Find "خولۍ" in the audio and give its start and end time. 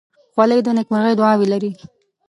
0.33-0.59